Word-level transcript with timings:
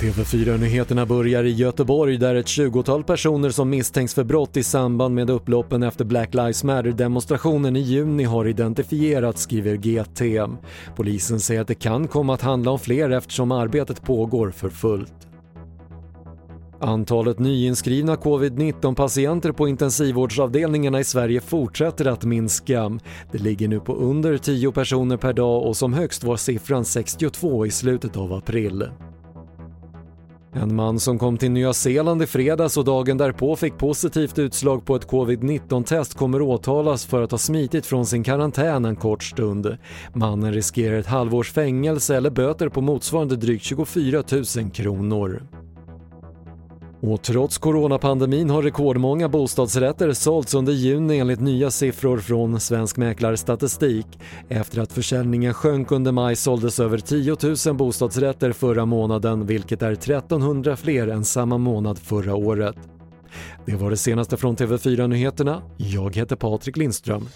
TV4-nyheterna 0.00 1.06
börjar 1.06 1.44
i 1.44 1.50
Göteborg 1.50 2.16
där 2.16 2.34
ett 2.34 2.46
20-tal 2.46 3.04
personer 3.04 3.50
som 3.50 3.70
misstänks 3.70 4.14
för 4.14 4.24
brott 4.24 4.56
i 4.56 4.62
samband 4.62 5.14
med 5.14 5.30
upploppen 5.30 5.82
efter 5.82 6.04
Black 6.04 6.34
Lives 6.34 6.64
Matter-demonstrationen 6.64 7.76
i 7.76 7.80
juni 7.80 8.24
har 8.24 8.46
identifierats, 8.46 9.42
skriver 9.42 9.76
GT. 9.76 10.50
Polisen 10.96 11.40
säger 11.40 11.60
att 11.60 11.68
det 11.68 11.74
kan 11.74 12.08
komma 12.08 12.34
att 12.34 12.42
handla 12.42 12.70
om 12.70 12.78
fler 12.78 13.10
eftersom 13.10 13.52
arbetet 13.52 14.02
pågår 14.02 14.50
för 14.50 14.70
fullt. 14.70 15.28
Antalet 16.80 17.38
nyinskrivna 17.38 18.16
covid-19 18.16 18.94
patienter 18.94 19.52
på 19.52 19.68
intensivvårdsavdelningarna 19.68 21.00
i 21.00 21.04
Sverige 21.04 21.40
fortsätter 21.40 22.06
att 22.06 22.24
minska. 22.24 22.98
Det 23.32 23.38
ligger 23.38 23.68
nu 23.68 23.80
på 23.80 23.94
under 23.94 24.38
10 24.38 24.72
personer 24.72 25.16
per 25.16 25.32
dag 25.32 25.66
och 25.66 25.76
som 25.76 25.92
högst 25.92 26.24
var 26.24 26.36
siffran 26.36 26.84
62 26.84 27.66
i 27.66 27.70
slutet 27.70 28.16
av 28.16 28.32
april. 28.32 28.88
En 30.52 30.74
man 30.74 31.00
som 31.00 31.18
kom 31.18 31.38
till 31.38 31.50
Nya 31.50 31.72
Zeeland 31.72 32.22
i 32.22 32.26
fredags 32.26 32.76
och 32.76 32.84
dagen 32.84 33.16
därpå 33.16 33.56
fick 33.56 33.78
positivt 33.78 34.38
utslag 34.38 34.84
på 34.84 34.96
ett 34.96 35.08
covid-19-test 35.08 36.14
kommer 36.14 36.42
åtalas 36.42 37.06
för 37.06 37.22
att 37.22 37.30
ha 37.30 37.38
smitit 37.38 37.86
från 37.86 38.06
sin 38.06 38.24
karantän 38.24 38.84
en 38.84 38.96
kort 38.96 39.22
stund. 39.22 39.76
Mannen 40.12 40.52
riskerar 40.52 40.98
ett 40.98 41.06
halvårs 41.06 41.52
fängelse 41.52 42.16
eller 42.16 42.30
böter 42.30 42.68
på 42.68 42.80
motsvarande 42.80 43.36
drygt 43.36 43.64
24 43.64 44.22
000 44.56 44.70
kronor. 44.70 45.42
Och 47.02 47.22
trots 47.22 47.58
coronapandemin 47.58 48.50
har 48.50 48.62
rekordmånga 48.62 49.28
bostadsrätter 49.28 50.12
sålts 50.12 50.54
under 50.54 50.72
juni 50.72 51.18
enligt 51.18 51.40
nya 51.40 51.70
siffror 51.70 52.18
från 52.18 52.60
Svensk 52.60 52.96
Mäklarstatistik. 52.96 54.06
Efter 54.48 54.80
att 54.80 54.92
försäljningen 54.92 55.54
sjönk 55.54 55.92
under 55.92 56.12
maj 56.12 56.36
såldes 56.36 56.80
över 56.80 56.98
10 56.98 57.36
000 57.66 57.76
bostadsrätter 57.76 58.52
förra 58.52 58.84
månaden 58.86 59.46
vilket 59.46 59.82
är 59.82 59.92
1300 59.92 60.76
fler 60.76 61.08
än 61.08 61.24
samma 61.24 61.58
månad 61.58 61.98
förra 61.98 62.34
året. 62.34 62.76
Det 63.66 63.76
var 63.76 63.90
det 63.90 63.96
senaste 63.96 64.36
från 64.36 64.56
TV4 64.56 65.06
Nyheterna. 65.06 65.62
Jag 65.76 66.16
heter 66.16 66.36
Patrik 66.36 66.76
Lindström. 66.76 67.28